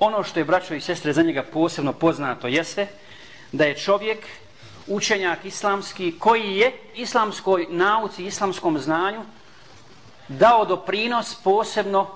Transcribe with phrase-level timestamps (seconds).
[0.00, 2.86] ono što je braćo i sestre za njega posebno poznato jeste
[3.52, 4.26] da je čovjek
[4.86, 9.22] učenjak islamski koji je islamskoj nauci, islamskom znanju
[10.28, 12.06] dao doprinos posebno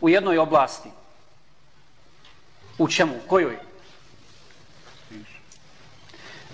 [0.00, 0.88] u jednoj oblasti.
[2.78, 3.14] U čemu?
[3.14, 3.58] U kojoj?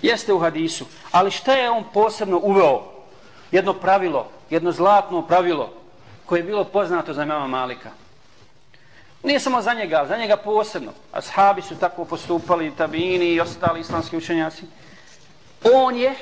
[0.01, 0.85] Jeste u hadisu.
[1.11, 2.83] Ali šta je on posebno uveo?
[3.51, 5.73] Jedno pravilo, jedno zlatno pravilo
[6.25, 8.04] koje je bilo poznato za mama Malika.
[9.25, 10.91] Nije samo za njega, za njega posebno.
[11.11, 14.63] Ashabi su tako postupali, tabini i ostali islamski učenjaci.
[15.73, 16.15] On je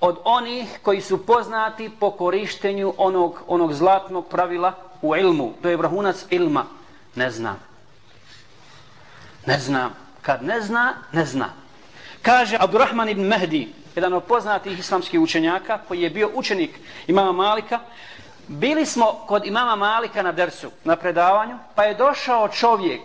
[0.00, 5.52] od onih koji su poznati po korištenju onog, onog zlatnog pravila u ilmu.
[5.62, 6.64] To je vrahunac ilma.
[7.14, 7.54] Ne zna.
[9.46, 9.90] Ne zna.
[10.22, 11.48] Kad ne zna, ne zna.
[12.22, 16.70] Kaže Abdurrahman ibn Mehdi, jedan od poznatih islamskih učenjaka, koji je bio učenik
[17.06, 17.80] imama Malika,
[18.50, 23.00] bili smo kod imama Malika na dersu, na predavanju, pa je došao čovjek,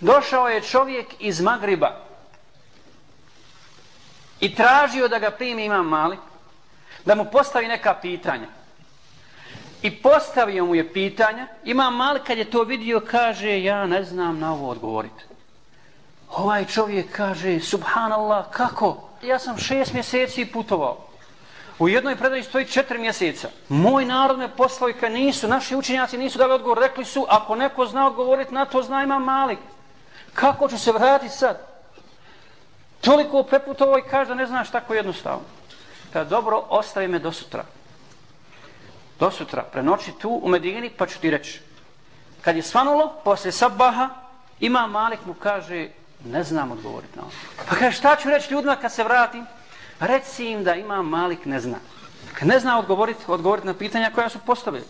[0.00, 1.96] došao je čovjek iz Magriba
[4.40, 6.18] i tražio da ga primi imam Malik,
[7.04, 8.46] da mu postavi neka pitanja.
[9.82, 14.38] I postavio mu je pitanja, imam Malik kad je to vidio, kaže, ja ne znam
[14.38, 15.24] na ovo odgovoriti.
[16.30, 19.08] Ovaj čovjek kaže, subhanallah, kako?
[19.22, 21.11] Ja sam šest mjeseci putovao.
[21.78, 23.48] U jednoj predaji stoji četiri mjeseca.
[23.68, 26.78] Moj narod me poslao i kad nisu, naši učenjaci nisu dali odgovor.
[26.78, 29.58] Rekli su, ako neko zna odgovoriti na to, zna ima malik.
[30.34, 31.72] Kako ću se vratiti sad?
[33.00, 35.42] Toliko preputovao i kaže da ne znaš tako jednostavno.
[36.12, 37.64] Kada dobro, ostavi me do sutra.
[39.20, 41.60] Do sutra, prenoći tu u Medini, pa ću ti reći.
[42.42, 44.08] Kad je svanulo, posle sabaha,
[44.60, 45.88] ima malik mu kaže,
[46.24, 47.32] ne znam odgovoriti na ovo.
[47.68, 49.46] Pa kaže, šta ću reći ljudima kad se vratim?
[50.02, 51.78] Reci im da ima Malik ne zna.
[52.34, 54.84] Kad ne zna odgovoriti, odgovorit na pitanja koja su postavili.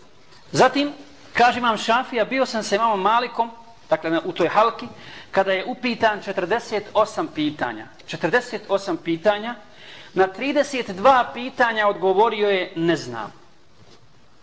[0.51, 0.91] Zatim,
[1.33, 3.51] kaže imam Šafija, bio sam sa imamom Malikom,
[3.89, 4.87] dakle u toj halki,
[5.31, 7.87] kada je upitan 48 pitanja.
[8.07, 9.55] 48 pitanja,
[10.13, 13.31] na 32 pitanja odgovorio je ne znam.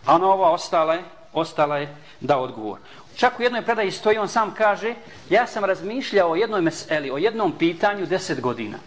[0.05, 2.79] A ona ova ostala je, ostala je da odgovor.
[3.15, 4.95] Čak u jednoj predaji stoji, on sam kaže,
[5.29, 8.77] ja sam razmišljao o jednoj meseli, o jednom pitanju deset godina.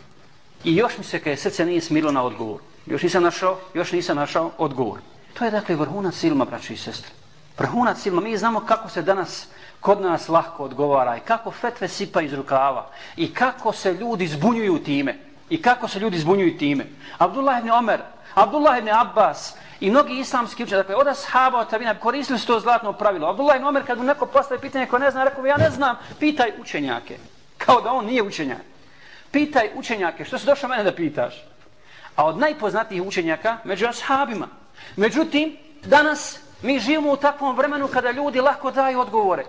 [0.64, 2.60] I još mi se kaj srce nije smirilo na odgovor.
[2.86, 4.98] Još nisam našao, još nisam našao odgovor.
[5.34, 7.10] To je dakle vrhunac silma, braći i sestre.
[7.58, 8.20] Vrhunac silma.
[8.20, 9.46] Mi znamo kako se danas
[9.80, 12.86] kod nas lahko odgovara i kako fetve sipa iz rukava
[13.16, 15.18] i kako se ljudi zbunjuju time.
[15.50, 16.86] I kako se ljudi zbunjuju time.
[17.18, 18.00] Abdullah ibn Omer,
[18.34, 22.60] Abdullah ibn Abbas i mnogi islamski učenjaci, dakle, od ashaba, od tabina, koristili su to
[22.60, 23.28] zlatno pravilo.
[23.28, 25.96] Abdullah ibn Omer, kad mu neko postavi pitanje ko ne zna, rekao ja ne znam,
[26.20, 27.18] pitaj učenjake.
[27.58, 28.73] Kao da on nije učenjak
[29.34, 31.34] pitaj učenjake, što se došao mene da pitaš?
[32.16, 34.48] A od najpoznatijih učenjaka, među ashabima.
[34.96, 39.44] Međutim, danas mi živimo u takvom vremenu kada ljudi lako daju odgovore.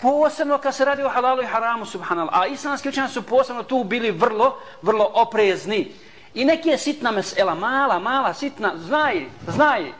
[0.00, 2.40] Posebno kad se radi o halalu i haramu, subhanallah.
[2.40, 5.92] A islamski učenjaci su posebno tu bili vrlo, vrlo oprezni.
[6.34, 9.92] I neki je sitna mesela, mala, mala, sitna, znaj, znaj.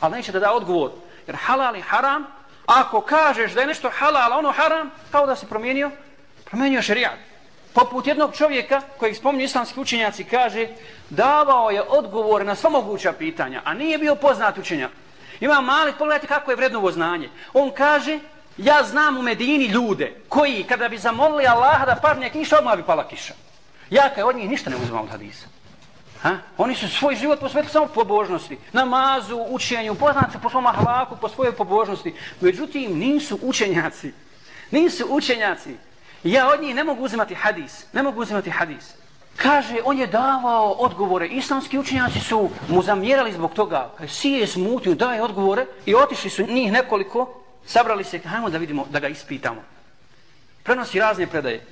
[0.00, 0.90] Ali neće da da odgovor.
[1.26, 2.26] Jer halal i haram,
[2.66, 5.90] ako kažeš da je nešto halal, a ono haram, kao da se promijenio,
[6.44, 7.29] promijenio šerijat
[7.72, 10.68] poput jednog čovjeka kojeg spomnju islamski učenjaci kaže
[11.10, 14.90] davao je odgovore na sva moguća pitanja, a nije bio poznat učenjak.
[15.40, 17.28] Ima mali, pogledajte kako je vrednovo znanje.
[17.52, 18.18] On kaže,
[18.56, 22.82] ja znam u Medini ljude koji kada bi zamolili Allaha da padne kiša, odmah bi
[22.82, 23.34] pala kiša.
[23.90, 25.46] Ja kaj od njih ništa ne uzimam od hadisa.
[26.22, 26.36] Ha?
[26.58, 28.58] Oni su svoj život posvetili samo pobožnosti.
[28.72, 32.14] Namazu, učenju, poznat po svom ahlaku, po svojoj pobožnosti.
[32.40, 34.12] Međutim, nisu učenjaci.
[34.70, 35.76] Nisu učenjaci.
[36.24, 37.84] Ja od njih ne mogu uzimati hadis.
[37.92, 38.94] Ne mogu uzimati hadis.
[39.36, 41.26] Kaže, on je davao odgovore.
[41.26, 43.90] Islamski učenjaci su mu zamjerali zbog toga.
[43.98, 45.66] Kaže, si je smutio, daje odgovore.
[45.86, 47.42] I otišli su njih nekoliko.
[47.66, 49.62] Sabrali se, hajmo da vidimo, da ga ispitamo.
[50.62, 51.66] Prenosi razne predaje.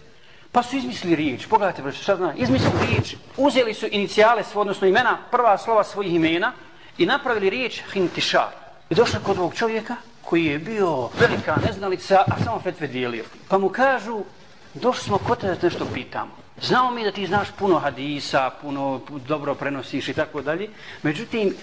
[0.52, 1.46] Pa su izmislili riječ.
[1.46, 2.34] Pogledajte, broj, šta zna?
[2.36, 3.14] Izmislili riječ.
[3.36, 6.52] Uzeli su inicijale, odnosno imena, prva slova svojih imena
[6.98, 8.48] i napravili riječ hintišar.
[8.90, 13.24] I došli kod ovog čovjeka koji je bio velika neznalica, a samo fetve dijelio.
[13.48, 14.24] Pa mu kažu,
[14.74, 16.30] došli smo kod te da nešto pitamo.
[16.62, 20.68] Znamo mi da ti znaš puno hadisa, puno dobro prenosiš i tako dalje.
[21.02, 21.54] Međutim,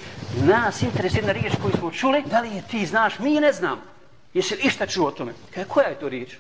[0.44, 3.81] nas interes jedna riječ koju smo čuli, da li je ti znaš, mi ne znam.
[4.33, 5.33] Jesi li išta čuo o tome?
[5.53, 6.35] Kaj, koja je to riječ?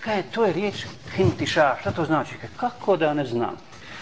[0.00, 0.74] Kaj, to je riječ
[1.16, 1.76] hintiša.
[1.80, 2.34] Šta to znači?
[2.34, 3.56] Kaj, kako da ne znam?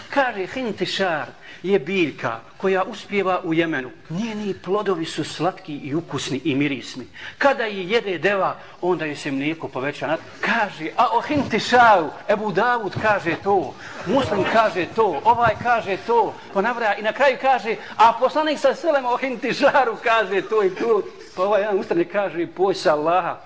[0.09, 1.27] Kaže, hintišar
[1.63, 3.89] je biljka koja uspjeva u Jemenu.
[4.09, 7.05] Njeni plodovi su slatki i ukusni i mirisni.
[7.37, 10.17] Kada je jede deva, onda je se mlijeko poveća.
[10.41, 13.73] Kaže, a o hintišaru, Ebu Davud kaže to,
[14.05, 18.75] Muslim kaže to, ovaj kaže to, pa ponavraja i na kraju kaže, a poslanik sa
[18.75, 21.01] selem o hintišaru kaže to i to.
[21.35, 23.37] Pa ovaj jedan ustane kaže, poj sa Allaha,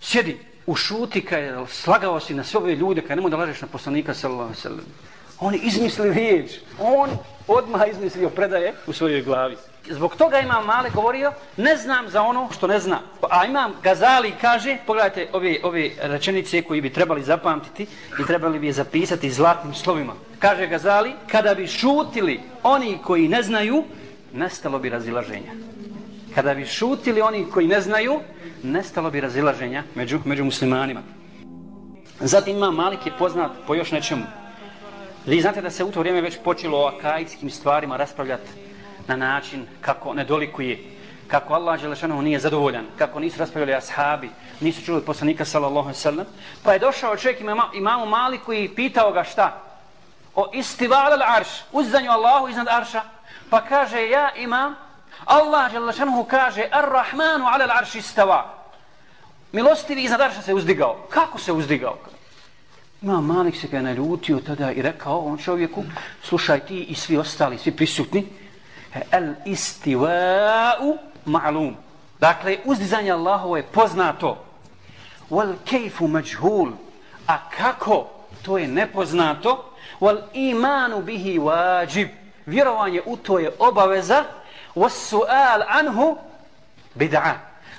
[0.00, 0.74] sjedi, u
[1.28, 4.84] kaj slagao si na sve ove ljude, kaj nemoj da lažeš na poslanika sallallahu sallam.
[5.40, 6.50] On je izmislio riječ.
[6.80, 7.10] On
[7.48, 9.56] odmah izmislio predaje u svojoj glavi.
[9.90, 12.98] Zbog toga imam male govorio, ne znam za ono što ne znam.
[13.30, 17.86] A imam Gazali kaže, pogledajte ove, ove rečenice koji bi trebali zapamtiti
[18.20, 20.12] i trebali bi je zapisati zlatnim slovima.
[20.38, 23.84] Kaže Gazali, kada bi šutili oni koji ne znaju,
[24.32, 25.52] nestalo bi razilaženja.
[26.34, 28.20] Kada bi šutili oni koji ne znaju,
[28.62, 31.02] nestalo bi razilaženja među, među muslimanima.
[32.20, 34.22] Zatim imam Malik je poznat po još nečemu.
[35.26, 38.50] Vi znate da se u to vrijeme već počelo o akajskim stvarima raspravljati
[39.06, 40.78] na način kako nedolikuje,
[41.28, 44.30] kako Allah Želešanohu nije zadovoljan, kako nisu raspravljali ashabi,
[44.60, 46.26] nisu čuli poslanika sallallahu sallam.
[46.62, 49.62] Pa je došao čovjek ima, imamu Maliku i pitao ga šta?
[50.34, 53.02] O istival al arš, uzzanju Allahu iznad arša.
[53.50, 54.74] Pa kaže ja imam,
[55.24, 58.54] Allah Želešanohu kaže ar-Rahmanu ala al arš istava.
[59.52, 61.06] Milostivi iznad arša se uzdigao.
[61.10, 61.98] Kako se uzdigao?
[63.02, 65.84] Imam Malik se ga naljutio tada i rekao on čovjeku,
[66.22, 68.26] slušaj ti i svi ostali, svi prisutni,
[68.94, 70.96] e, el istiva'u
[71.26, 71.74] ma'lum.
[72.20, 74.44] Dakle, uzdizanje Allahovo je poznato.
[75.30, 76.72] Wal kejfu međhul.
[77.26, 78.06] A kako?
[78.42, 79.72] To je nepoznato.
[80.00, 82.08] Wal imanu bihi wajib.
[82.46, 84.24] Vjerovanje u to je obaveza.
[84.74, 86.16] Was su'al anhu
[86.94, 87.34] bid'a.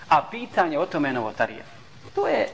[0.10, 1.64] A pitanje o tome je novotarija.
[2.16, 2.48] To je,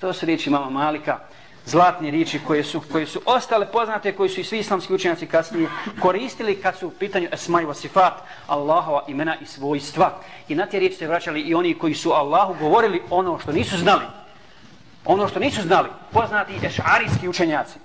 [0.00, 1.18] to su riječi mama Malika
[1.66, 5.68] zlatne riječi koje su, koje su ostale poznate, koje su i svi islamski učenjaci kasnije
[6.00, 8.14] koristili kad su u pitanju esmaj vasifat,
[8.46, 10.20] Allahova imena i svojstva.
[10.48, 13.76] I na te riječi se vraćali i oni koji su Allahu govorili ono što nisu
[13.76, 14.04] znali.
[15.04, 17.78] Ono što nisu znali, poznati ešarijski učenjaci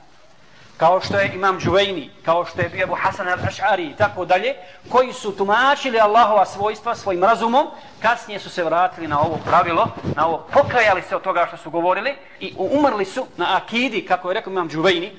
[0.78, 4.54] kao što je Imam Džuvejni, kao što je bio Abu Hasan al-Ash'ari i tako dalje,
[4.90, 7.68] koji su tumačili Allahova svojstva svojim razumom,
[8.02, 11.70] kasnije su se vratili na ovo pravilo, na ovo, pokajali se od toga što su
[11.70, 15.12] govorili i umrli su na akidi, kako je rekao Imam Džuvejni,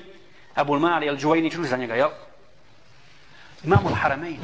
[0.55, 2.09] Abu Mali al-Džuvejni, čuli za njega, jel?
[3.63, 4.37] Imam al-Haramein,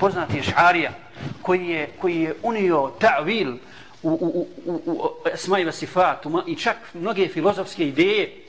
[0.00, 0.90] poznati je Šarija,
[1.42, 3.56] koji je, koji je unio ta'vil
[4.02, 8.47] u, u, u, u, u Esmaiva Sifatu i čak mnoge filozofske ideje,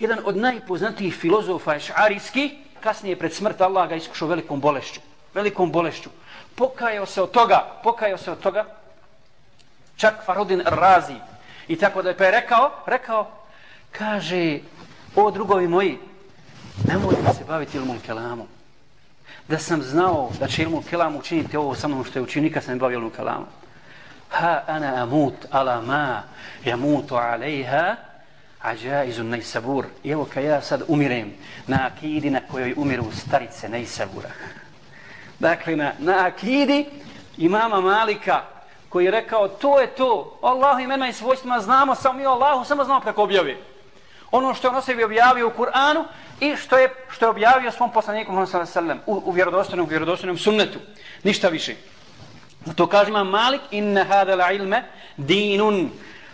[0.00, 1.80] jedan od najpoznatijih filozofa je
[2.80, 5.00] kasnije pred smrt Allah ga iskušao velikom bolešću.
[5.34, 6.10] Velikom bolešću.
[6.54, 8.64] Pokajao se od toga, pokajao se od toga,
[9.96, 11.16] čak Farudin Razi.
[11.68, 13.30] I tako da je pa je rekao, rekao,
[13.92, 14.58] kaže,
[15.16, 15.98] o drugovi moji,
[16.88, 18.46] nemojte se baviti ilmom kelamom.
[19.48, 22.64] Da sam znao da će ilmom kelamu učiniti ovo sa mnom što je učinio, nikad
[22.64, 23.46] sam ne bavio ilmom kelamom.
[24.30, 26.22] Ha ana amut ala ma
[26.64, 27.96] jamutu alejha,
[28.62, 29.86] Ađaizun nejsabur.
[30.04, 31.32] I evo kad ja sad umirem
[31.66, 34.30] na akidi na kojoj umiru starice nejsabura.
[35.38, 36.86] Dakle, na, na akidi
[37.38, 38.42] imama Malika
[38.88, 40.38] koji je rekao to je to.
[40.42, 43.56] Allah imena i svojstvima znamo samo mi Allahu samo znamo kako objavi.
[44.30, 46.04] Ono što je on sebi objavio u Kur'anu
[46.40, 50.78] i što je, što je objavio svom poslaniku Muhammed sallam u, u vjerodostojnom, vjerodostojnom sunnetu.
[51.22, 51.74] Ništa više.
[52.76, 54.84] To kaže imam Malik inna hada la ilme
[55.16, 55.90] dinun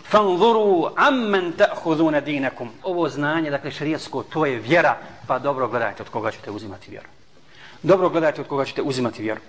[0.09, 2.69] fanzuru amman ta'khuduna dinakum.
[2.83, 7.07] Ovo znanje, dakle šerijatsko, to je vjera, pa dobro gledajte od koga ćete uzimati vjeru.
[7.83, 9.41] Dobro gledajte od koga ćete uzimati vjeru.